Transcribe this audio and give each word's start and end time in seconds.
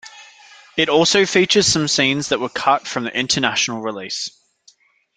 It 0.77 0.89
also 0.89 1.27
features 1.27 1.67
some 1.67 1.87
scenes 1.87 2.29
that 2.29 2.39
were 2.39 2.49
cut 2.49 2.87
from 2.87 3.03
the 3.03 3.13
international 3.15 3.83
release. 3.83 4.29